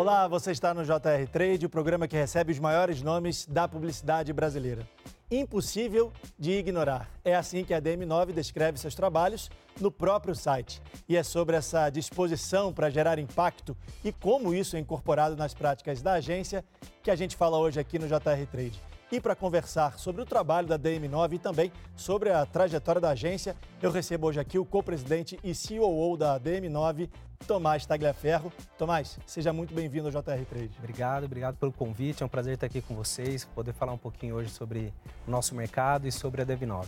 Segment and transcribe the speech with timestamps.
[0.00, 4.32] Olá, você está no JR Trade, o programa que recebe os maiores nomes da publicidade
[4.32, 4.88] brasileira.
[5.30, 7.10] Impossível de ignorar.
[7.22, 10.80] É assim que a DM9 descreve seus trabalhos no próprio site.
[11.06, 16.00] E é sobre essa disposição para gerar impacto e como isso é incorporado nas práticas
[16.00, 16.64] da agência
[17.02, 18.80] que a gente fala hoje aqui no JR Trade.
[19.12, 23.56] E para conversar sobre o trabalho da DM9 e também sobre a trajetória da agência,
[23.82, 27.10] eu recebo hoje aqui o co-presidente e COO da DM9,
[27.44, 28.52] Tomás Tagliaferro.
[28.78, 30.70] Tomás, seja muito bem-vindo ao JR Trade.
[30.78, 32.22] Obrigado, obrigado pelo convite.
[32.22, 34.94] É um prazer estar aqui com vocês, poder falar um pouquinho hoje sobre
[35.26, 36.86] o nosso mercado e sobre a DM9.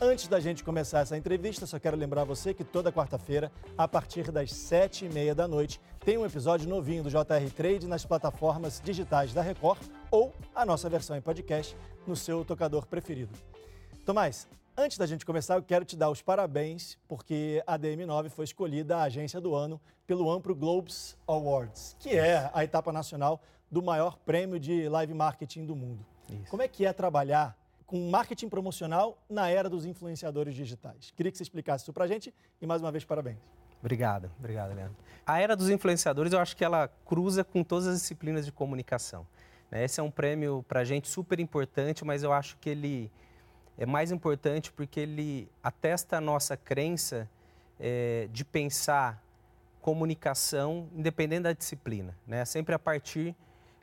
[0.00, 4.30] Antes da gente começar essa entrevista, só quero lembrar você que toda quarta-feira, a partir
[4.30, 8.80] das sete e meia da noite, tem um episódio novinho do JR Trade nas plataformas
[8.82, 11.76] digitais da Record ou a nossa versão em podcast
[12.06, 13.32] no seu tocador preferido.
[14.06, 18.46] Tomás, antes da gente começar, eu quero te dar os parabéns, porque a DM9 foi
[18.46, 23.82] escolhida a agência do ano pelo Ampro Globes Awards, que é a etapa nacional do
[23.82, 26.04] maior prêmio de live marketing do mundo.
[26.30, 26.50] Isso.
[26.50, 31.12] Como é que é trabalhar com marketing promocional na era dos influenciadores digitais.
[31.16, 33.59] Queria que você explicasse isso para a gente e, mais uma vez, parabéns.
[33.80, 34.96] Obrigado, obrigado, Leandro.
[35.26, 39.26] A era dos influenciadores, eu acho que ela cruza com todas as disciplinas de comunicação.
[39.70, 39.84] Né?
[39.84, 43.10] Esse é um prêmio para a gente super importante, mas eu acho que ele
[43.78, 47.28] é mais importante porque ele atesta a nossa crença
[47.78, 49.22] é, de pensar
[49.80, 52.44] comunicação independente da disciplina, né?
[52.44, 53.34] sempre a partir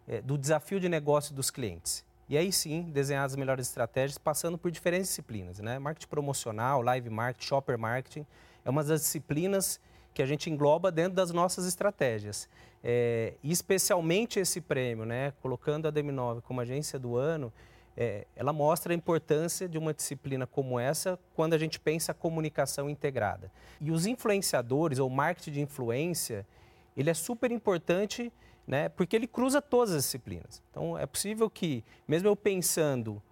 [0.08, 2.06] é, do desafio de negócio dos clientes.
[2.30, 5.80] E aí sim, desenhar as melhores estratégias passando por diferentes disciplinas, né?
[5.80, 8.26] Marketing promocional, live marketing, shopper marketing,
[8.68, 9.80] é uma das disciplinas
[10.14, 12.50] que a gente engloba dentro das nossas estratégias.
[12.84, 15.32] É, especialmente esse prêmio, né?
[15.42, 17.52] Colocando a DM9 como agência do ano,
[17.96, 22.16] é, ela mostra a importância de uma disciplina como essa quando a gente pensa a
[22.16, 23.50] comunicação integrada.
[23.80, 26.46] E os influenciadores, ou marketing de influência,
[26.96, 28.34] ele é super importante
[28.68, 28.90] né?
[28.90, 30.62] porque ele cruza todas as disciplinas.
[30.70, 33.24] Então, é possível que, mesmo eu pensando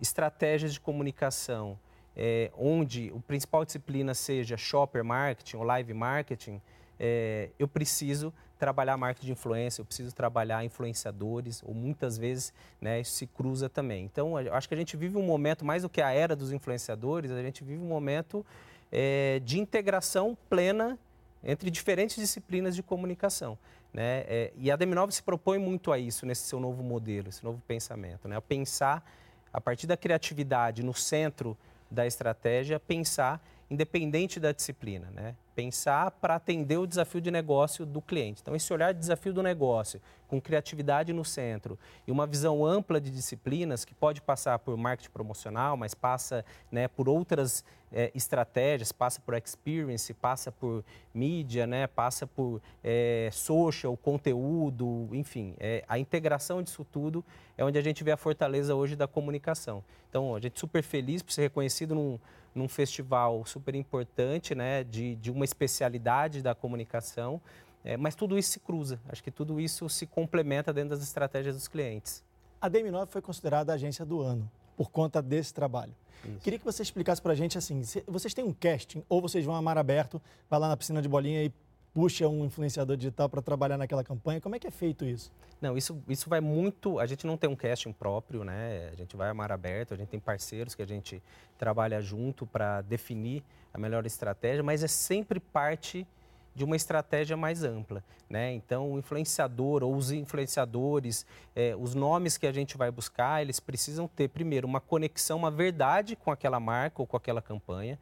[0.00, 1.78] estratégias de comunicação,
[2.22, 6.60] é, onde a principal disciplina seja shopper marketing ou live marketing,
[6.98, 13.00] é, eu preciso trabalhar marketing de influência, eu preciso trabalhar influenciadores, ou muitas vezes né,
[13.00, 14.04] isso se cruza também.
[14.04, 17.30] Então, acho que a gente vive um momento, mais do que a era dos influenciadores,
[17.30, 18.44] a gente vive um momento
[18.92, 20.98] é, de integração plena
[21.42, 23.56] entre diferentes disciplinas de comunicação.
[23.94, 24.24] Né?
[24.28, 27.62] É, e a DM9 se propõe muito a isso nesse seu novo modelo, esse novo
[27.66, 28.28] pensamento.
[28.28, 28.36] Né?
[28.36, 29.02] A pensar,
[29.50, 31.56] a partir da criatividade no centro
[31.90, 35.10] da estratégia, pensar independente da disciplina.
[35.14, 35.36] Né?
[35.54, 38.40] Pensar para atender o desafio de negócio do cliente.
[38.42, 43.00] Então, esse olhar de desafio do negócio, com criatividade no centro e uma visão ampla
[43.00, 48.92] de disciplinas, que pode passar por marketing promocional, mas passa né, por outras é, estratégias,
[48.92, 55.98] passa por experience, passa por mídia, né, passa por é, social, conteúdo, enfim, é, a
[55.98, 57.24] integração disso tudo
[57.58, 59.84] é onde a gente vê a fortaleza hoje da comunicação.
[60.08, 62.18] Então, a gente super feliz por ser reconhecido num,
[62.54, 67.40] num festival super importante, né, de, de uma especialidade da comunicação,
[67.84, 71.54] é, mas tudo isso se cruza, acho que tudo isso se complementa dentro das estratégias
[71.54, 72.22] dos clientes.
[72.60, 75.94] A DM9 foi considerada a agência do ano por conta desse trabalho.
[76.24, 76.40] Isso.
[76.40, 79.54] Queria que você explicasse para a gente assim, vocês têm um casting ou vocês vão
[79.54, 81.52] a mar aberto, vai lá na piscina de bolinha e
[81.92, 84.40] puxa um influenciador digital para trabalhar naquela campanha?
[84.40, 85.30] Como é que é feito isso?
[85.60, 86.98] Não, isso, isso vai muito.
[86.98, 88.88] A gente não tem um casting próprio, né?
[88.92, 91.22] A gente vai a mar aberto, a gente tem parceiros que a gente
[91.58, 93.42] trabalha junto para definir
[93.72, 96.06] a melhor estratégia, mas é sempre parte
[96.54, 98.02] de uma estratégia mais ampla.
[98.28, 98.52] Né?
[98.52, 103.60] Então, o influenciador ou os influenciadores, é, os nomes que a gente vai buscar, eles
[103.60, 107.98] precisam ter, primeiro, uma conexão, uma verdade com aquela marca ou com aquela campanha.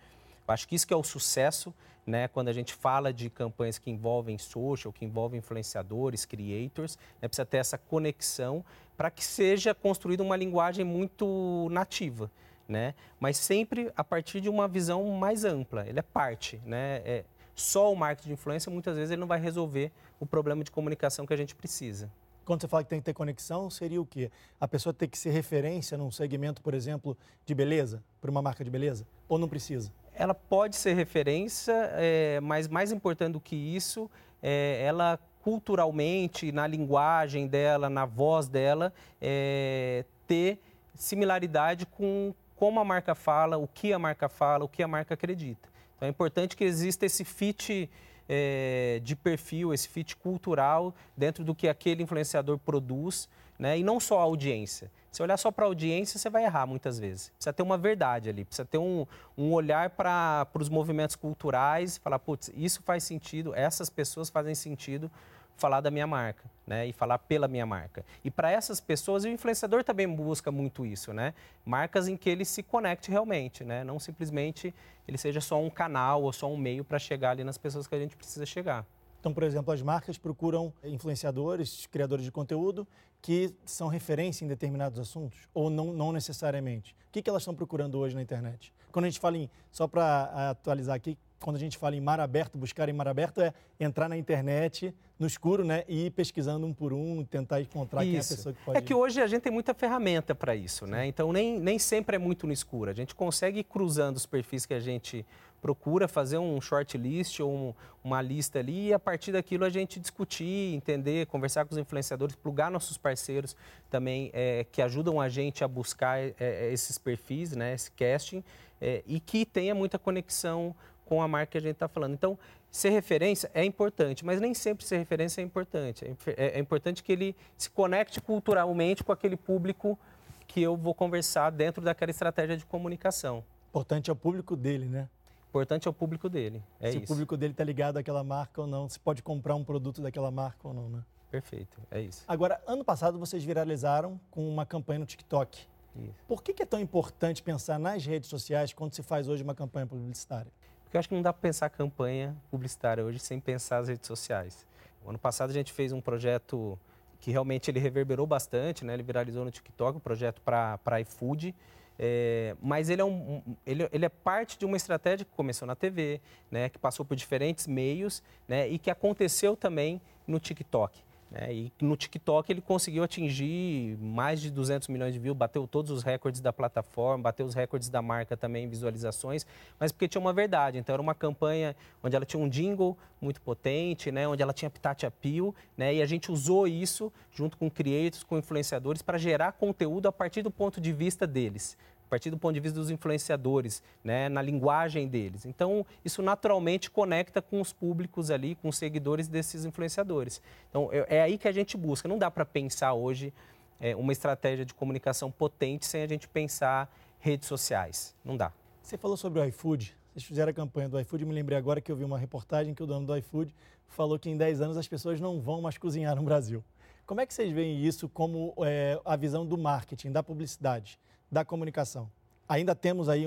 [0.48, 1.74] Acho que isso que é o sucesso,
[2.06, 2.26] né?
[2.28, 7.28] quando a gente fala de campanhas que envolvem social, que envolvem influenciadores, creators, né?
[7.28, 8.64] precisa ter essa conexão
[8.96, 12.30] para que seja construída uma linguagem muito nativa.
[12.66, 12.94] Né?
[13.18, 15.86] Mas sempre a partir de uma visão mais ampla.
[15.86, 17.00] Ele é parte, né?
[17.04, 19.90] É, só o marketing de influência, muitas vezes, ele não vai resolver
[20.20, 22.10] o problema de comunicação que a gente precisa.
[22.44, 24.30] Quando você fala que tem que ter conexão, seria o quê?
[24.60, 28.62] A pessoa ter que ser referência num segmento, por exemplo, de beleza, para uma marca
[28.62, 29.06] de beleza?
[29.28, 29.92] Ou não precisa?
[30.18, 34.10] Ela pode ser referência, é, mas mais importante do que isso,
[34.42, 40.58] é, ela culturalmente, na linguagem dela, na voz dela, é, ter
[40.94, 45.14] similaridade com como a marca fala, o que a marca fala, o que a marca
[45.14, 45.68] acredita.
[45.96, 47.88] Então é importante que exista esse fit
[48.28, 53.28] é, de perfil, esse fit cultural dentro do que aquele influenciador produz,
[53.58, 53.78] né?
[53.78, 54.90] e não só a audiência.
[55.10, 57.30] Se olhar só para a audiência, você vai errar muitas vezes.
[57.30, 62.18] Precisa ter uma verdade ali, precisa ter um, um olhar para os movimentos culturais, falar,
[62.18, 65.10] putz, isso faz sentido, essas pessoas fazem sentido
[65.58, 66.86] falar da minha marca, né?
[66.86, 68.04] E falar pela minha marca.
[68.24, 71.34] E para essas pessoas, o influenciador também busca muito isso, né?
[71.66, 73.84] Marcas em que ele se conecte realmente, né?
[73.84, 74.72] Não simplesmente
[75.06, 77.94] ele seja só um canal ou só um meio para chegar ali nas pessoas que
[77.94, 78.86] a gente precisa chegar.
[79.20, 82.86] Então, por exemplo, as marcas procuram influenciadores, criadores de conteúdo
[83.20, 86.92] que são referência em determinados assuntos ou não, não necessariamente.
[87.08, 88.72] O que, que elas estão procurando hoje na internet?
[88.92, 92.20] Quando a gente fala em, só para atualizar aqui, quando a gente fala em mar
[92.20, 96.64] aberto, buscar em mar aberto é entrar na internet no escuro, né, e ir pesquisando
[96.66, 98.10] um por um, tentar encontrar isso.
[98.10, 98.78] quem é a pessoa que pode.
[98.78, 101.06] É que hoje a gente tem muita ferramenta para isso, né?
[101.06, 102.90] Então nem, nem sempre é muito no escuro.
[102.90, 105.26] A gente consegue ir cruzando os perfis que a gente
[105.60, 109.98] procura fazer um shortlist ou um, uma lista ali e a partir daquilo a gente
[109.98, 113.56] discutir, entender, conversar com os influenciadores, plugar nossos parceiros
[113.90, 118.42] também é, que ajudam a gente a buscar é, é esses perfis, né, esse casting
[118.80, 120.74] é, e que tenha muita conexão
[121.04, 122.12] com a marca que a gente está falando.
[122.12, 122.38] Então,
[122.70, 126.04] ser referência é importante, mas nem sempre ser referência é importante.
[126.04, 129.98] É, é, é, importante que ele se conecte culturalmente com aquele público
[130.46, 133.42] que eu vou conversar dentro daquela estratégia de comunicação.
[133.70, 135.08] Importante é o público dele, né?
[135.48, 136.62] Importante é o público dele.
[136.78, 137.04] É se isso.
[137.04, 140.30] o público dele está ligado àquela marca ou não, se pode comprar um produto daquela
[140.30, 141.02] marca ou não, né?
[141.30, 142.24] Perfeito, é isso.
[142.26, 145.66] Agora, ano passado vocês viralizaram com uma campanha no TikTok.
[145.96, 146.14] Isso.
[146.26, 149.54] Por que, que é tão importante pensar nas redes sociais quando se faz hoje uma
[149.54, 150.50] campanha publicitária?
[150.84, 154.06] Porque eu acho que não dá para pensar campanha publicitária hoje sem pensar as redes
[154.06, 154.66] sociais.
[155.04, 156.78] O ano passado a gente fez um projeto
[157.20, 158.94] que realmente ele reverberou bastante, né?
[158.94, 161.54] Ele viralizou no TikTok, um projeto para iFood.
[161.98, 165.74] É, mas ele é, um, ele, ele, é parte de uma estratégia que começou na
[165.74, 171.02] TV, né, que passou por diferentes meios né, e que aconteceu também no TikTok.
[171.30, 171.52] Né?
[171.52, 176.02] E no TikTok ele conseguiu atingir mais de 200 milhões de views, bateu todos os
[176.02, 179.46] recordes da plataforma, bateu os recordes da marca também em visualizações,
[179.78, 180.78] mas porque tinha uma verdade.
[180.78, 184.26] Então era uma campanha onde ela tinha um jingle muito potente, né?
[184.26, 185.94] onde ela tinha pitach appeal, né?
[185.94, 190.42] e a gente usou isso junto com creators, com influenciadores, para gerar conteúdo a partir
[190.42, 191.76] do ponto de vista deles
[192.08, 195.44] a partir do ponto de vista dos influenciadores, né, na linguagem deles.
[195.44, 200.40] Então, isso naturalmente conecta com os públicos ali, com os seguidores desses influenciadores.
[200.70, 202.08] Então, é, é aí que a gente busca.
[202.08, 203.30] Não dá para pensar hoje
[203.78, 206.90] é, uma estratégia de comunicação potente sem a gente pensar
[207.20, 208.14] redes sociais.
[208.24, 208.50] Não dá.
[208.82, 209.94] Você falou sobre o iFood.
[210.14, 211.26] Vocês fizeram a campanha do iFood.
[211.26, 213.54] Me lembrei agora que eu vi uma reportagem que o dono do iFood
[213.86, 216.64] falou que em 10 anos as pessoas não vão mais cozinhar no Brasil.
[217.04, 220.98] Como é que vocês veem isso como é, a visão do marketing, da publicidade?
[221.30, 222.10] Da comunicação.
[222.48, 223.24] Ainda temos aí,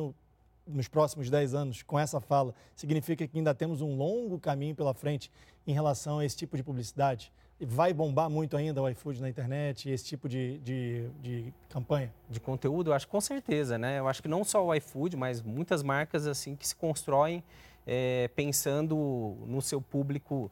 [0.67, 4.93] nos próximos 10 anos, com essa fala, significa que ainda temos um longo caminho pela
[4.93, 5.31] frente
[5.65, 7.31] em relação a esse tipo de publicidade?
[7.59, 12.11] Vai bombar muito ainda o iFood na internet, esse tipo de, de, de campanha?
[12.27, 13.99] De conteúdo, eu acho com certeza, né?
[13.99, 17.43] Eu acho que não só o iFood, mas muitas marcas assim que se constroem
[17.85, 20.49] é, pensando no seu público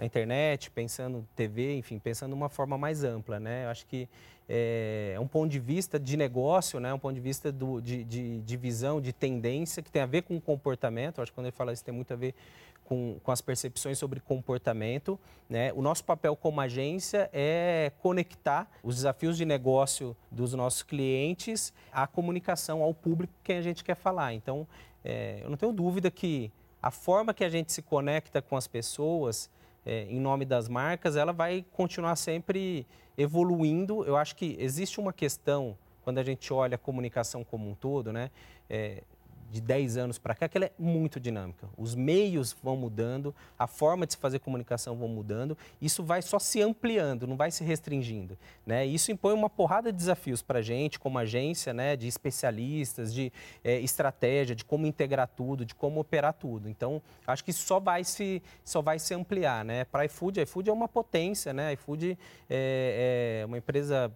[0.00, 3.66] na internet, pensando TV, enfim, pensando uma forma mais ampla, né?
[3.66, 4.08] Eu acho que
[4.48, 6.92] é, é um ponto de vista de negócio, né?
[6.94, 10.22] um ponto de vista do, de, de, de, visão, de tendência, que tem a ver
[10.22, 11.18] com o comportamento.
[11.18, 12.34] Eu acho que quando ele fala isso tem muito a ver
[12.82, 15.20] com, com as percepções sobre comportamento.
[15.50, 15.70] Né?
[15.74, 22.06] O nosso papel como agência é conectar os desafios de negócio dos nossos clientes à
[22.06, 24.32] comunicação, ao público que a gente quer falar.
[24.32, 24.66] Então,
[25.04, 26.50] é, eu não tenho dúvida que
[26.82, 29.50] a forma que a gente se conecta com as pessoas
[29.84, 34.04] é, em nome das marcas, ela vai continuar sempre evoluindo.
[34.04, 38.12] Eu acho que existe uma questão, quando a gente olha a comunicação como um todo,
[38.12, 38.30] né?
[38.68, 39.02] É,
[39.50, 41.68] de 10 anos para cá, que ela é muito dinâmica.
[41.76, 46.38] Os meios vão mudando, a forma de se fazer comunicação vão mudando, isso vai só
[46.38, 48.38] se ampliando, não vai se restringindo.
[48.64, 48.86] Né?
[48.86, 51.96] Isso impõe uma porrada de desafios para a gente, como agência, né?
[51.96, 53.32] de especialistas, de
[53.64, 56.68] é, estratégia, de como integrar tudo, de como operar tudo.
[56.68, 59.64] Então, acho que isso só vai se, só vai se ampliar.
[59.64, 59.84] Né?
[59.84, 61.72] Para iFood, iFood é uma potência, né?
[61.72, 62.16] iFood
[62.48, 64.12] é, é uma empresa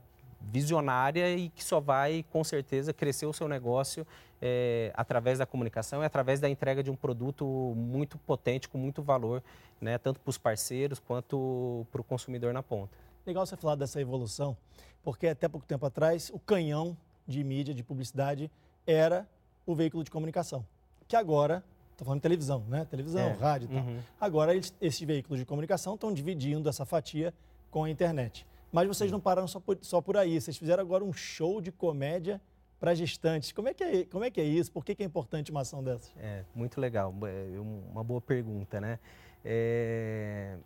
[0.50, 4.06] visionária e que só vai, com certeza, crescer o seu negócio
[4.40, 7.46] é, através da comunicação e através da entrega de um produto
[7.76, 9.42] muito potente, com muito valor,
[9.80, 12.96] né, tanto para os parceiros quanto para o consumidor na ponta.
[13.26, 14.56] Legal você falar dessa evolução,
[15.02, 16.96] porque até pouco tempo atrás o canhão
[17.26, 18.50] de mídia, de publicidade,
[18.86, 19.26] era
[19.66, 20.64] o veículo de comunicação.
[21.08, 22.84] Que agora, estou falando de televisão, né?
[22.84, 23.32] Televisão, é.
[23.32, 23.84] rádio e tal.
[23.84, 23.98] Uhum.
[24.20, 27.32] Agora eles, esses veículos de comunicação estão dividindo essa fatia
[27.70, 28.46] com a internet.
[28.74, 31.70] Mas vocês não pararam só por, só por aí, vocês fizeram agora um show de
[31.70, 32.40] comédia
[32.80, 33.52] para gestantes.
[33.52, 34.72] Como é, que é, como é que é isso?
[34.72, 36.12] Por que, que é importante uma ação dessas?
[36.18, 37.14] É, muito legal.
[37.24, 38.98] É uma boa pergunta, né?
[39.44, 40.56] É...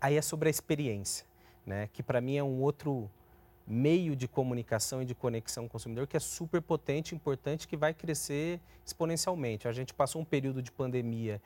[0.00, 1.26] Aí é sobre a experiência,
[1.66, 1.90] né?
[1.92, 3.10] Que para mim é um outro
[3.66, 7.76] meio de comunicação e de conexão com o consumidor que é super potente, importante, que
[7.76, 9.68] vai crescer exponencialmente.
[9.68, 11.38] A gente passou um período de pandemia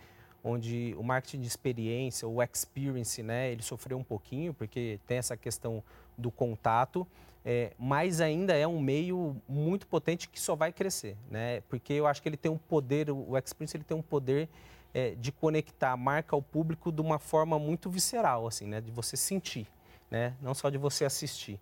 [0.47, 5.37] onde o marketing de experiência, o experience, né, ele sofreu um pouquinho, porque tem essa
[5.37, 5.83] questão
[6.17, 7.05] do contato,
[7.45, 11.61] é, mas ainda é um meio muito potente que só vai crescer, né?
[11.69, 14.49] Porque eu acho que ele tem um poder, o experience ele tem um poder
[14.93, 18.81] é, de conectar a marca ao público de uma forma muito visceral, assim, né?
[18.81, 19.69] De você sentir,
[20.11, 20.35] né?
[20.43, 21.61] Não só de você assistir.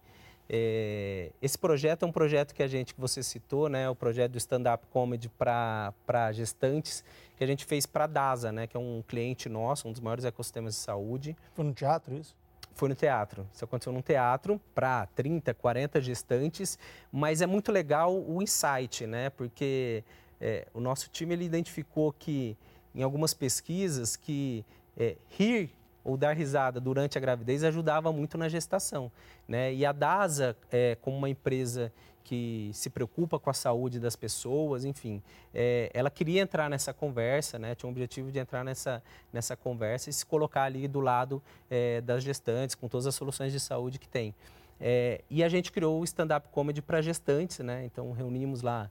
[0.49, 4.33] É, esse projeto é um projeto que a gente, que você citou, né, o projeto
[4.33, 5.93] do stand-up comedy para
[6.33, 7.03] gestantes,
[7.37, 10.01] que a gente fez para a DASA, né, que é um cliente nosso, um dos
[10.01, 11.37] maiores ecossistemas de saúde.
[11.55, 12.37] Foi no teatro isso?
[12.75, 13.47] Foi no teatro.
[13.55, 16.79] Isso aconteceu num teatro para 30, 40 gestantes,
[17.11, 20.05] mas é muito legal o insight, né, porque
[20.41, 22.57] é, o nosso time ele identificou que,
[22.95, 24.65] em algumas pesquisas, que
[24.97, 25.71] é, rir
[26.05, 29.11] ou dar risada durante a gravidez ajudava muito na gestação.
[29.49, 29.73] Né?
[29.73, 31.91] E a DASA, é, como uma empresa
[32.23, 35.23] que se preocupa com a saúde das pessoas, enfim,
[35.55, 37.75] é, ela queria entrar nessa conversa, né?
[37.75, 42.01] tinha o objetivo de entrar nessa, nessa conversa e se colocar ali do lado é,
[42.01, 44.35] das gestantes, com todas as soluções de saúde que tem.
[44.81, 47.85] É, e a gente criou o stand-up comedy para gestantes, né?
[47.85, 48.91] então reunimos lá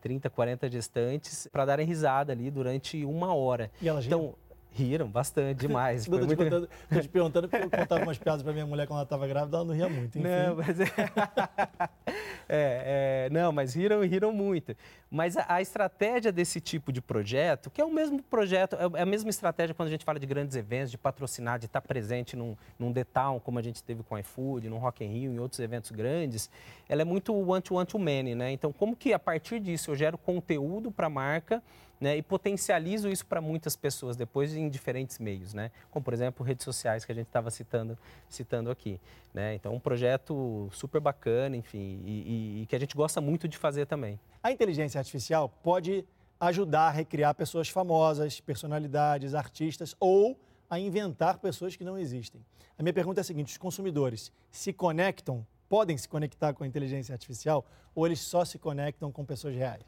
[0.00, 3.70] 30, 40 gestantes para darem risada ali durante uma hora.
[3.80, 4.34] E elas então,
[4.72, 6.02] Riram bastante, demais.
[6.02, 6.68] Estou te, muito...
[6.88, 9.66] te, perguntando porque eu contava umas piadas para minha mulher quando ela estava grávida, ela
[9.66, 10.18] não ria muito.
[10.18, 10.28] Enfim.
[10.28, 10.84] Não, mas é...
[12.48, 13.28] é, é...
[13.30, 14.76] Não, mas riram e riram muito.
[15.10, 19.02] Mas a, a, estratégia desse tipo de projeto, que é o mesmo projeto, é, é
[19.02, 22.36] a mesma estratégia quando a gente fala de grandes eventos, de patrocinar, de estar presente
[22.36, 25.32] num, num The Town, como a gente teve com o iFood, no Rock in Rio,
[25.32, 26.48] em outros eventos grandes,
[26.88, 28.52] ela é muito one-to-one-to-many, né?
[28.52, 31.60] Então, como que a partir disso eu gero conteúdo para a marca
[32.00, 35.70] né, e potencializo isso para muitas pessoas depois em diferentes meios, né?
[35.90, 38.98] Como, por exemplo, redes sociais que a gente estava citando, citando aqui.
[39.34, 39.54] Né?
[39.54, 43.58] Então, um projeto super bacana, enfim, e, e, e que a gente gosta muito de
[43.58, 44.18] fazer também.
[44.42, 46.04] A inteligência artificial pode
[46.40, 50.38] ajudar a recriar pessoas famosas, personalidades, artistas ou
[50.70, 52.40] a inventar pessoas que não existem.
[52.78, 56.66] A minha pergunta é a seguinte: os consumidores se conectam, podem se conectar com a
[56.66, 59.84] inteligência artificial ou eles só se conectam com pessoas reais?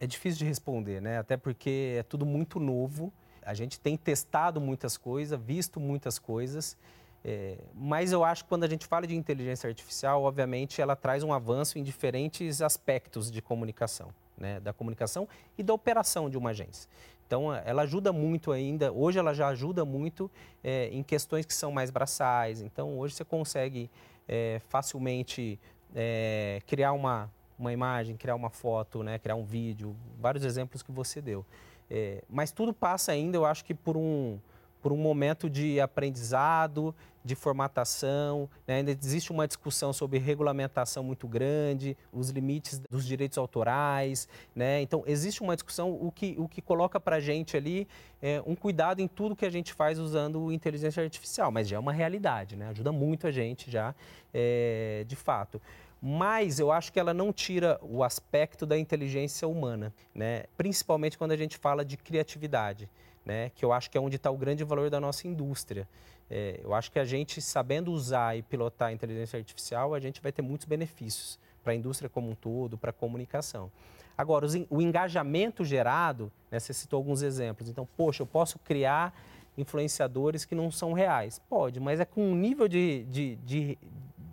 [0.00, 1.18] É difícil de responder, né?
[1.18, 3.12] Até porque é tudo muito novo.
[3.42, 6.76] A gente tem testado muitas coisas, visto muitas coisas.
[7.22, 11.22] É, mas eu acho que quando a gente fala de inteligência artificial, obviamente ela traz
[11.22, 14.58] um avanço em diferentes aspectos de comunicação, né?
[14.58, 15.28] da comunicação
[15.58, 16.88] e da operação de uma agência.
[17.26, 20.28] Então, ela ajuda muito ainda, hoje ela já ajuda muito
[20.64, 22.60] é, em questões que são mais braçais.
[22.60, 23.88] Então, hoje você consegue
[24.26, 25.60] é, facilmente
[25.94, 27.30] é, criar uma,
[27.60, 31.44] uma imagem, criar uma foto, né, criar um vídeo, vários exemplos que você deu.
[31.90, 34.38] É, mas tudo passa ainda, eu acho que por um,
[34.80, 38.48] por um momento de aprendizado, de formatação.
[38.66, 38.76] Né?
[38.76, 44.28] Ainda existe uma discussão sobre regulamentação muito grande, os limites dos direitos autorais.
[44.54, 44.80] Né?
[44.80, 47.86] Então, existe uma discussão, o que, o que coloca para a gente ali
[48.22, 51.78] é, um cuidado em tudo que a gente faz usando inteligência artificial, mas já é
[51.78, 52.68] uma realidade, né?
[52.68, 53.94] ajuda muito a gente já,
[54.32, 55.60] é, de fato
[56.00, 60.44] mas eu acho que ela não tira o aspecto da inteligência humana, né?
[60.56, 62.88] principalmente quando a gente fala de criatividade,
[63.24, 63.50] né?
[63.54, 65.86] que eu acho que é onde está o grande valor da nossa indústria.
[66.30, 70.22] É, eu acho que a gente, sabendo usar e pilotar a inteligência artificial, a gente
[70.22, 73.70] vai ter muitos benefícios para a indústria como um todo, para a comunicação.
[74.16, 77.68] Agora, o engajamento gerado, né, você citou alguns exemplos.
[77.68, 79.14] Então, poxa, eu posso criar
[79.56, 81.40] influenciadores que não são reais.
[81.48, 83.78] Pode, mas é com um nível de, de, de,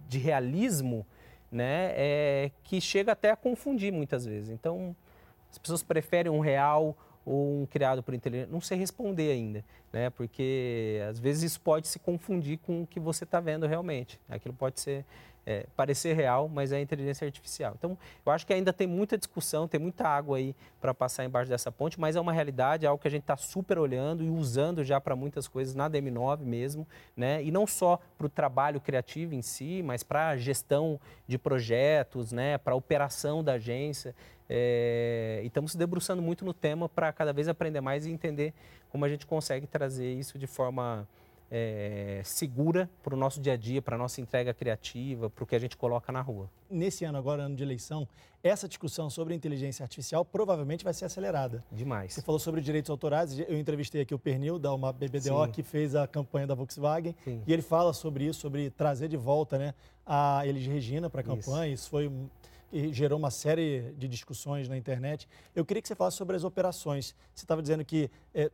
[0.08, 1.06] de realismo
[1.52, 4.50] né, é, que chega até a confundir muitas vezes.
[4.50, 4.96] Então,
[5.50, 8.52] as pessoas preferem um real ou um criado por inteligência.
[8.52, 9.64] Não sei responder ainda,
[9.98, 14.20] né, porque às vezes isso pode se confundir com o que você está vendo realmente.
[14.30, 15.04] Aquilo pode ser
[15.44, 17.74] é, parecer real, mas é inteligência artificial.
[17.76, 21.50] Então, eu acho que ainda tem muita discussão, tem muita água aí para passar embaixo
[21.50, 24.30] dessa ponte, mas é uma realidade, é algo que a gente está super olhando e
[24.30, 27.42] usando já para muitas coisas na DM9 mesmo, né?
[27.44, 32.32] E não só para o trabalho criativo em si, mas para a gestão de projetos,
[32.32, 32.60] né?
[32.60, 34.14] Para a operação da agência.
[34.50, 38.54] É, e estamos se debruçando muito no tema para cada vez aprender mais e entender
[38.90, 41.08] como a gente consegue trazer isso de forma
[41.50, 45.48] é, segura para o nosso dia a dia, para a nossa entrega criativa, para o
[45.48, 46.50] que a gente coloca na rua.
[46.70, 48.08] Nesse ano agora, ano de eleição,
[48.44, 51.64] essa discussão sobre inteligência artificial provavelmente vai ser acelerada.
[51.72, 52.14] Demais.
[52.14, 55.52] Você falou sobre direitos autorais, eu entrevistei aqui o Pernil, da uma BBDO, Sim.
[55.52, 57.42] que fez a campanha da Volkswagen, Sim.
[57.48, 59.74] e ele fala sobre isso, sobre trazer de volta né,
[60.06, 62.12] a Elis Regina para a campanha, isso, isso foi
[62.70, 65.26] e gerou uma série de discussões na internet.
[65.56, 67.16] Eu queria que você falasse sobre as operações.
[67.34, 68.52] Você estava dizendo que é,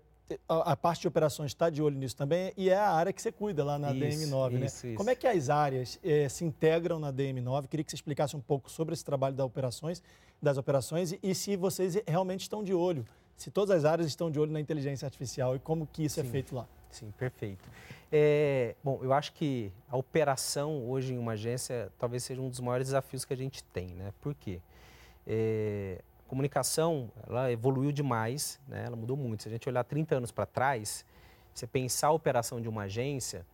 [0.47, 3.31] a, parte de operações está de olho nisso também e é a área que você
[3.31, 4.65] cuida lá na isso, DM9, né?
[4.65, 4.97] Isso, isso.
[4.97, 7.67] Como é que as áreas eh, se integram na DM9?
[7.67, 10.01] Queria que você explicasse um pouco sobre esse trabalho das operações,
[10.41, 14.29] das operações e, e se vocês realmente estão de olho se todas as áreas estão
[14.29, 16.29] de olho na inteligência artificial e como que isso é Sim.
[16.29, 16.67] é feito lá.
[16.89, 17.67] Sim, perfeito.
[18.11, 22.59] É, bom, eu acho que a operação hoje em uma agência talvez seja um dos
[22.59, 24.13] maiores desafios que a gente tem, né?
[24.21, 24.59] Por quê?
[25.25, 28.83] É, a comunicação, ela evoluiu demais, né?
[28.85, 29.43] ela mudou muito.
[29.43, 31.05] Se a gente olhar 30 anos para trás,
[31.53, 33.45] você pensar a operação de uma agência,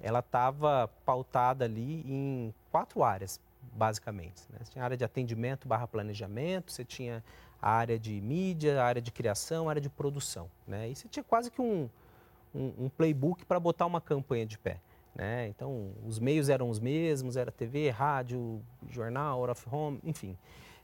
[0.00, 3.40] ela estava pautada ali em quatro áreas,
[3.72, 4.42] basicamente.
[4.50, 4.58] Né?
[4.62, 7.22] Você tinha a área de atendimento barra planejamento, você tinha
[7.60, 10.48] a área de mídia, a área de criação, a área de produção.
[10.66, 10.90] Né?
[10.90, 11.88] E você tinha quase que um,
[12.54, 14.80] um, um playbook para botar uma campanha de pé.
[15.14, 15.48] Né?
[15.48, 20.38] Então, os meios eram os mesmos, era TV, rádio, jornal, out of home, enfim.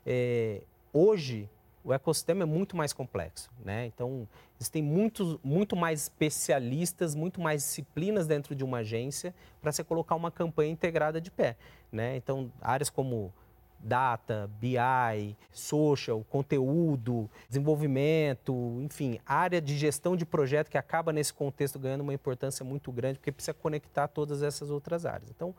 [0.05, 0.63] É,
[0.95, 1.51] hoje,
[1.85, 3.51] o ecossistema é muito mais complexo.
[3.63, 3.87] Né?
[3.87, 4.27] Então,
[4.59, 10.15] existem muito, muito mais especialistas, muito mais disciplinas dentro de uma agência para você colocar
[10.15, 11.57] uma campanha integrada de pé.
[11.93, 12.17] Né?
[12.17, 13.33] Então, áreas como
[13.79, 21.79] data, BI, social, conteúdo, desenvolvimento, enfim, área de gestão de projeto que acaba nesse contexto
[21.79, 25.31] ganhando uma importância muito grande, porque precisa conectar todas essas outras áreas.
[25.31, 25.55] Então,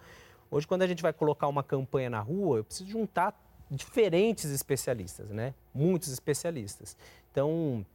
[0.50, 5.30] hoje quando a gente vai colocar uma campanha na rua, eu preciso juntar diferentes especialistas,
[5.30, 5.54] né?
[5.74, 6.96] Muitos especialistas.
[7.32, 7.86] Então,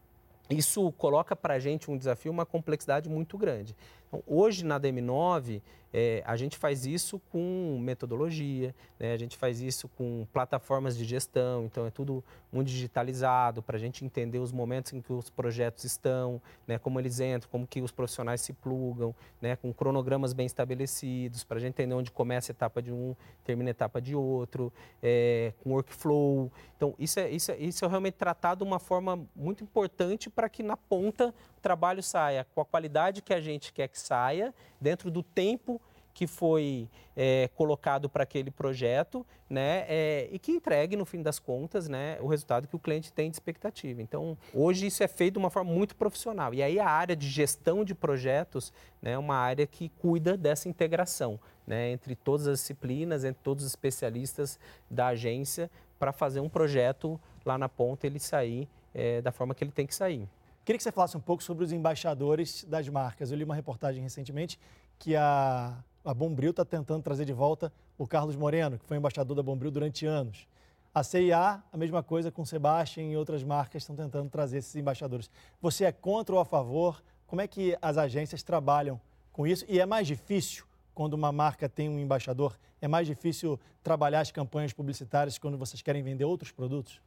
[0.49, 3.77] isso coloca para a gente um desafio, uma complexidade muito grande.
[4.11, 5.63] Então, hoje na DM9,
[5.93, 9.13] é, a gente faz isso com metodologia, né?
[9.13, 13.81] a gente faz isso com plataformas de gestão, então é tudo muito digitalizado para a
[13.81, 16.79] gente entender os momentos em que os projetos estão, né?
[16.79, 19.57] como eles entram, como que os profissionais se plugam, né?
[19.57, 23.71] com cronogramas bem estabelecidos, para a gente entender onde começa a etapa de um, termina
[23.71, 26.53] a etapa de outro, é, com workflow.
[26.77, 30.49] Então, isso é, isso, é, isso é realmente tratado de uma forma muito importante para
[30.49, 35.11] que na ponta trabalho saia com a qualidade que a gente quer que saia, dentro
[35.11, 35.81] do tempo
[36.13, 41.39] que foi é, colocado para aquele projeto, né, é, e que entregue, no fim das
[41.39, 44.03] contas, né, o resultado que o cliente tem de expectativa.
[44.03, 46.53] Então, hoje isso é feito de uma forma muito profissional.
[46.53, 50.69] E aí a área de gestão de projetos né, é uma área que cuida dessa
[50.69, 54.59] integração né, entre todas as disciplinas, entre todos os especialistas
[54.91, 59.63] da agência, para fazer um projeto lá na ponta ele sair é, da forma que
[59.63, 60.29] ele tem que sair.
[60.65, 63.31] Queria que você falasse um pouco sobre os embaixadores das marcas.
[63.31, 64.59] Eu li uma reportagem recentemente
[64.99, 69.37] que a, a Bombril está tentando trazer de volta o Carlos Moreno, que foi embaixador
[69.37, 70.47] da Bombril durante anos.
[70.95, 74.75] A CIA, a mesma coisa com o Sebastian e outras marcas estão tentando trazer esses
[74.75, 75.31] embaixadores.
[75.63, 77.03] Você é contra ou a favor?
[77.27, 79.01] Como é que as agências trabalham
[79.33, 79.65] com isso?
[79.69, 82.59] E é mais difícil quando uma marca tem um embaixador?
[82.83, 87.01] É mais difícil trabalhar as campanhas publicitárias quando vocês querem vender outros produtos?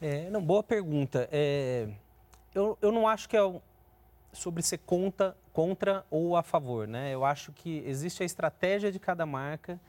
[0.00, 1.28] É, não, boa pergunta.
[1.30, 1.88] É,
[2.54, 3.60] eu, eu não acho que é
[4.32, 7.12] sobre ser contra, contra ou a favor, né?
[7.12, 9.80] Eu acho que existe a estratégia de cada marca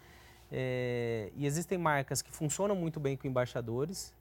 [0.51, 4.13] é, e existem marcas que funcionam muito bem com embaixadores,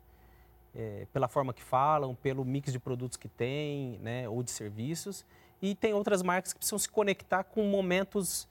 [0.74, 5.24] é, pela forma que falam, pelo mix de produtos que tem, né, ou de serviços,
[5.60, 8.46] e tem outras marcas que precisam se conectar com momentos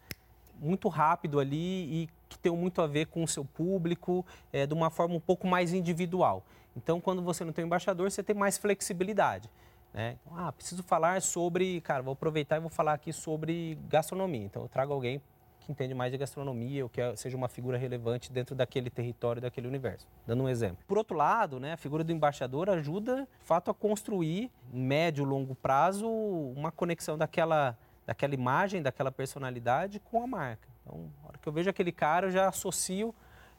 [0.60, 4.74] muito rápido ali e que tem muito a ver com o seu público, é, de
[4.74, 6.44] uma forma um pouco mais individual.
[6.76, 9.50] Então, quando você não tem embaixador, você tem mais flexibilidade.
[9.98, 10.16] Né?
[10.22, 14.44] Então, ah, preciso falar sobre, cara, vou aproveitar e vou falar aqui sobre gastronomia.
[14.44, 15.20] Então, eu trago alguém
[15.60, 19.68] que entende mais de gastronomia ou que seja uma figura relevante dentro daquele território, daquele
[19.68, 20.08] universo.
[20.28, 20.78] Dando um exemplo.
[20.88, 25.56] Por outro lado, né, a figura do embaixador ajuda, de fato, a construir, médio longo
[25.56, 30.68] prazo, uma conexão daquela, daquela imagem, daquela personalidade com a marca.
[30.84, 33.16] Então, na hora que eu vejo aquele cara, eu já associo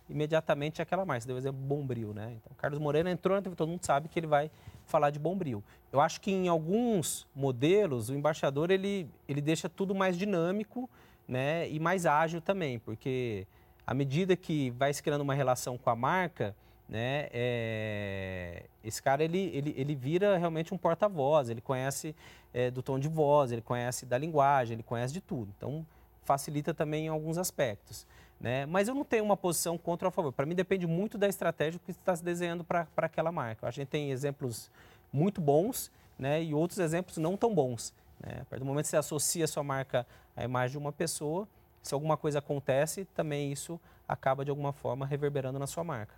[0.09, 1.23] imediatamente àquela marca.
[1.23, 2.33] Você deu o exemplo Bombril, né?
[2.37, 4.53] Então, Carlos Moreno entrou na TV, todo mundo sabe que ele vai
[4.89, 5.63] falar de Bombril.
[5.93, 10.89] Eu acho que em alguns modelos o embaixador ele, ele deixa tudo mais dinâmico
[11.27, 13.47] né, e mais ágil também, porque
[13.87, 16.55] à medida que vai se criando uma relação com a marca,
[16.89, 22.17] né, é, esse cara ele, ele, ele vira realmente um porta-voz, ele conhece
[22.53, 25.53] é, do tom de voz, ele conhece da linguagem, ele conhece de tudo.
[25.57, 25.87] Então
[26.23, 28.07] facilita também em alguns aspectos.
[28.41, 28.67] Né?
[28.67, 30.33] Mas eu não tenho uma posição contra ou a favor.
[30.33, 33.67] Para mim depende muito da estratégia que está se desenhando para aquela marca.
[33.67, 34.71] A gente tem exemplos
[35.13, 36.43] muito bons né?
[36.43, 37.93] e outros exemplos não tão bons.
[38.21, 38.39] Né?
[38.43, 41.49] A partir do momento que você associa a sua marca à imagem de uma pessoa,
[41.83, 46.15] se alguma coisa acontece, também isso acaba de alguma forma reverberando na sua marca.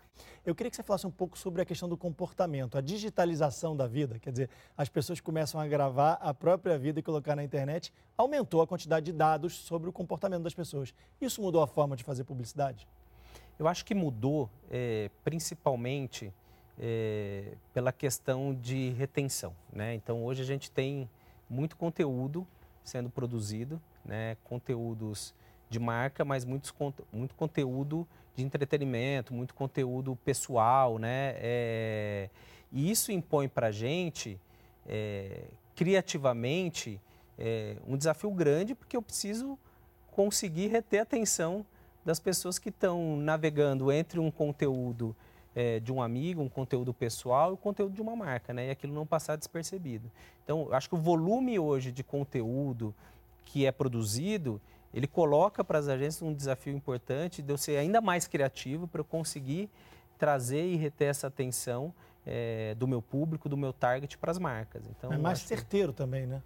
[0.46, 3.86] Eu queria que você falasse um pouco sobre a questão do comportamento, a digitalização da
[3.86, 4.18] vida.
[4.18, 8.62] Quer dizer, as pessoas começam a gravar a própria vida e colocar na internet, aumentou
[8.62, 10.94] a quantidade de dados sobre o comportamento das pessoas.
[11.20, 12.86] Isso mudou a forma de fazer publicidade?
[13.58, 16.32] Eu acho que mudou é, principalmente
[16.78, 19.54] é, pela questão de retenção.
[19.72, 19.94] Né?
[19.94, 21.10] Então, hoje a gente tem
[21.48, 22.46] muito conteúdo
[22.82, 24.36] sendo produzido, né?
[24.44, 25.34] conteúdos
[25.70, 26.74] de marca, mas muitos,
[27.12, 31.34] muito conteúdo de entretenimento, muito conteúdo pessoal, né?
[31.36, 32.28] É,
[32.72, 34.38] e isso impõe para a gente
[34.86, 35.44] é,
[35.76, 37.00] criativamente
[37.38, 39.56] é, um desafio grande, porque eu preciso
[40.10, 41.64] conseguir reter a atenção
[42.04, 45.14] das pessoas que estão navegando entre um conteúdo
[45.54, 48.68] é, de um amigo, um conteúdo pessoal e o conteúdo de uma marca, né?
[48.68, 50.10] E aquilo não passar despercebido.
[50.42, 52.94] Então, acho que o volume hoje de conteúdo
[53.44, 54.60] que é produzido,
[54.92, 59.00] ele coloca para as agências um desafio importante de eu ser ainda mais criativo para
[59.00, 59.70] eu conseguir
[60.18, 61.94] trazer e reter essa atenção
[62.26, 64.86] é, do meu público, do meu target para as marcas.
[64.86, 65.98] Então, é mais certeiro que...
[65.98, 66.42] também, né?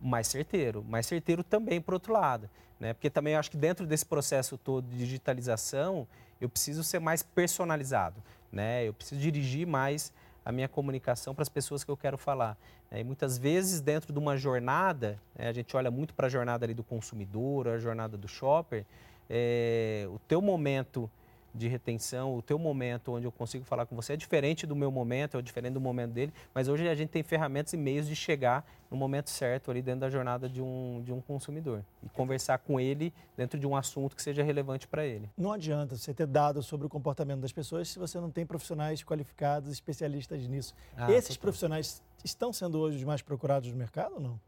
[0.00, 2.92] mais certeiro, mais certeiro também por outro lado, né?
[2.92, 6.06] Porque também eu acho que dentro desse processo todo de digitalização,
[6.40, 8.86] eu preciso ser mais personalizado, né?
[8.86, 10.12] Eu preciso dirigir mais
[10.46, 12.56] a minha comunicação para as pessoas que eu quero falar.
[12.88, 13.00] Né?
[13.00, 15.48] E muitas vezes dentro de uma jornada, né?
[15.48, 18.86] a gente olha muito para a jornada ali do consumidor, a jornada do shopper,
[19.28, 21.10] é, o teu momento
[21.56, 24.90] de retenção, o teu momento onde eu consigo falar com você é diferente do meu
[24.90, 28.14] momento, é diferente do momento dele, mas hoje a gente tem ferramentas e meios de
[28.14, 32.58] chegar no momento certo ali dentro da jornada de um, de um consumidor e conversar
[32.58, 35.28] com ele dentro de um assunto que seja relevante para ele.
[35.36, 39.02] Não adianta você ter dados sobre o comportamento das pessoas se você não tem profissionais
[39.02, 40.74] qualificados, especialistas nisso.
[40.96, 44.40] Ah, Esses profissionais estão sendo hoje os mais procurados no mercado ou não?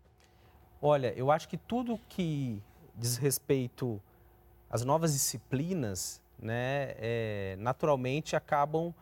[0.81, 2.63] Olha, eu acho que tudo que
[2.95, 4.01] diz respeito
[4.71, 8.95] às novas disciplinas né, é, naturalmente acabam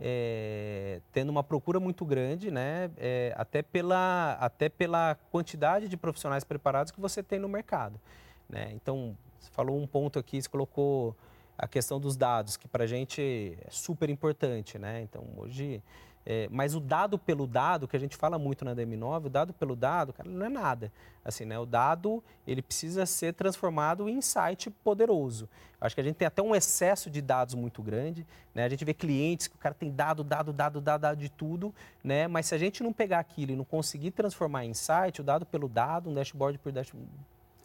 [0.00, 6.44] é, tendo uma procura muito grande, né, é, até, pela, até pela quantidade de profissionais
[6.44, 8.00] preparados que você tem no mercado.
[8.48, 8.70] Né?
[8.72, 11.16] Então, você falou um ponto aqui, você colocou
[11.56, 14.78] a questão dos dados, que para a gente é super importante.
[14.78, 15.02] Né?
[15.02, 15.82] Então, hoje
[16.26, 19.52] é, mas o dado pelo dado, que a gente fala muito na DM9, o dado
[19.52, 20.90] pelo dado, cara, não é nada.
[21.22, 21.58] Assim, né?
[21.58, 25.48] O dado, ele precisa ser transformado em insight poderoso.
[25.80, 28.64] Acho que a gente tem até um excesso de dados muito grande, né?
[28.64, 31.74] A gente vê clientes que o cara tem dado, dado, dado, dado, dado de tudo,
[32.02, 32.26] né?
[32.26, 35.44] Mas se a gente não pegar aquilo e não conseguir transformar em insight, o dado
[35.44, 37.08] pelo dado, um dashboard por dashboard,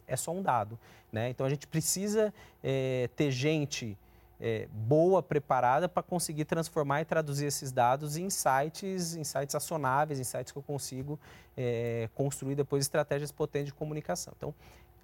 [0.06, 0.78] é só um dado,
[1.10, 1.30] né?
[1.30, 3.96] Então a gente precisa é, ter gente
[4.40, 10.50] é, boa, preparada para conseguir transformar e traduzir esses dados em insights, insights acionáveis, insights
[10.50, 11.20] que eu consigo
[11.56, 14.32] é, construir depois estratégias potentes de comunicação.
[14.36, 14.54] Então,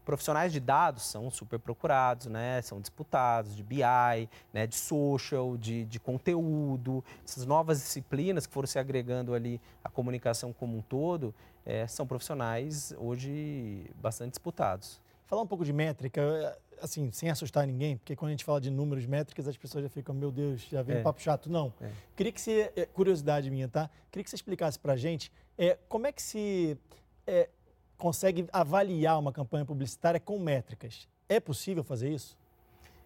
[0.06, 2.62] profissionais de dados são super procurados, né?
[2.62, 4.66] são disputados, de BI, né?
[4.66, 10.52] de social, de, de conteúdo, essas novas disciplinas que foram se agregando ali à comunicação
[10.52, 11.34] como um todo,
[11.66, 15.00] é, são profissionais hoje bastante disputados.
[15.26, 18.70] Falar um pouco de métrica, assim, sem assustar ninguém, porque quando a gente fala de
[18.70, 21.00] números, métricas, as pessoas já ficam, meu Deus, já vem é.
[21.00, 21.50] um papo chato.
[21.50, 21.72] Não.
[21.80, 21.90] É.
[22.14, 23.90] Queria que você, é, curiosidade minha, tá?
[24.10, 26.78] Queria que você explicasse pra gente é, como é que se
[27.26, 27.48] é,
[27.96, 31.08] consegue avaliar uma campanha publicitária com métricas.
[31.28, 32.36] É possível fazer isso?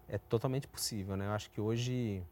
[0.08, 1.26] É totalmente possível, né?
[1.26, 2.22] Eu acho que hoje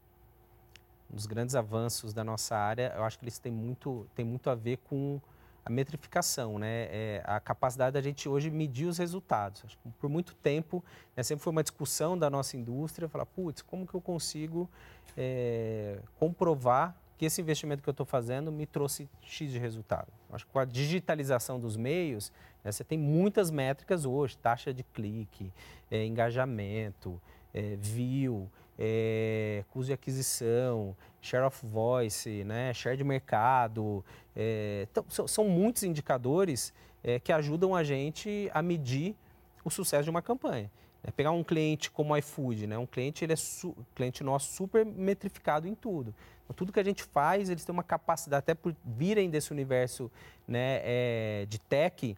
[1.11, 4.49] um dos grandes avanços da nossa área, eu acho que eles têm muito, têm muito
[4.49, 5.19] a ver com
[5.65, 6.87] a metrificação, né?
[6.91, 9.77] É a capacidade da gente hoje medir os resultados.
[9.99, 10.83] por muito tempo,
[11.15, 14.69] né, sempre foi uma discussão da nossa indústria, falar, putz, como que eu consigo
[15.17, 20.07] é, comprovar que esse investimento que eu estou fazendo me trouxe X de resultado.
[20.31, 22.31] Acho que com a digitalização dos meios,
[22.63, 25.51] né, você tem muitas métricas hoje, taxa de clique,
[25.91, 27.21] é, engajamento,
[27.53, 28.49] é, view,
[28.81, 34.03] é, custo de aquisição, share of voice, né, share de mercado.
[34.33, 39.15] É, então, são, são, muitos indicadores é, que ajudam a gente a medir
[39.65, 40.71] o sucesso de uma campanha.
[41.03, 43.37] É, pegar um cliente como o iFood, né, um cliente, ele é
[43.93, 46.15] cliente nosso super metrificado em tudo.
[46.45, 50.09] Então, tudo que a gente faz, eles têm uma capacidade, até por virem desse universo
[50.47, 52.17] né, é, de tech,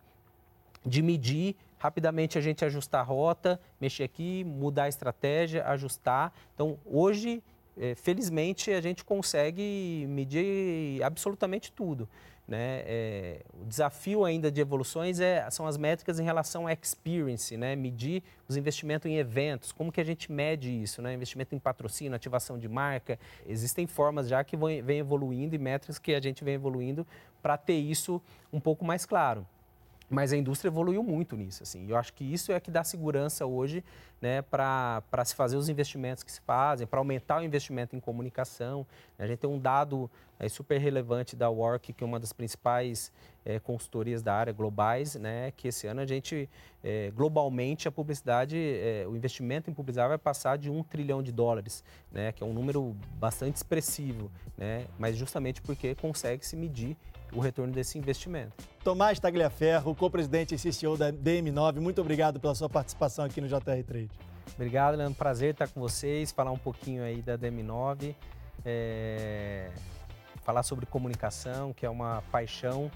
[0.86, 6.32] de medir rapidamente a gente ajustar a rota, mexer aqui, mudar a estratégia, ajustar.
[6.54, 7.42] Então, hoje,
[7.76, 12.08] é, felizmente, a gente consegue medir absolutamente tudo.
[12.48, 12.84] Né?
[12.86, 17.76] É, o desafio ainda de evoluções é, são as métricas em relação à experience, né?
[17.76, 21.16] medir os investimentos em eventos, como que a gente mede isso, né?
[21.16, 23.18] investimento em patrocínio, ativação de marca.
[23.48, 27.08] Existem formas já que vêm evoluindo e métricas que a gente vem evoluindo
[27.42, 28.22] para ter isso
[28.54, 29.48] um pouco mais claro.
[30.12, 31.90] Mas a indústria evoluiu muito nisso, assim.
[31.90, 33.82] Eu acho que isso é que dá segurança hoje,
[34.22, 38.86] né, para se fazer os investimentos que se fazem, para aumentar o investimento em comunicação.
[39.18, 43.10] A gente tem um dado é, super relevante da Work, que é uma das principais
[43.46, 46.50] é, consultorias da área globais, né, que esse ano a gente,
[46.84, 51.32] é, globalmente, a publicidade, é, o investimento em publicidade vai passar de um trilhão de
[51.32, 56.98] dólares, né, que é um número bastante expressivo, né, mas justamente porque consegue se medir
[57.34, 58.54] o retorno desse investimento.
[58.84, 63.84] Tomás Tagliaferro, co-presidente e CCO da DM9, muito obrigado pela sua participação aqui no JR
[63.86, 64.10] Trade.
[64.56, 65.16] Obrigado, Leandro.
[65.16, 68.16] Prazer estar com vocês, falar um pouquinho aí da DM9,
[68.66, 69.70] é...
[70.44, 72.92] falar sobre comunicação, que é uma paixão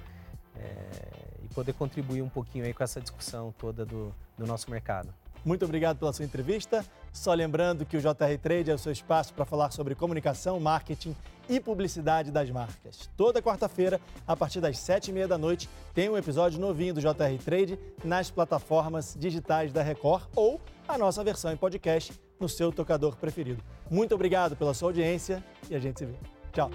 [0.55, 5.13] é, e poder contribuir um pouquinho aí com essa discussão toda do, do nosso mercado.
[5.43, 6.83] Muito obrigado pela sua entrevista.
[7.15, 11.15] Só lembrando que o JR Trade é o seu espaço para falar sobre comunicação, marketing
[11.47, 13.09] e publicidade das marcas.
[13.15, 16.99] Toda quarta-feira, a partir das sete e meia da noite, tem um episódio novinho do
[16.99, 22.69] JR Trade nas plataformas digitais da Record ou a nossa versão em podcast no seu
[22.69, 23.63] tocador preferido.
[23.89, 26.15] Muito obrigado pela sua audiência e a gente se vê.
[26.51, 26.69] Tchau!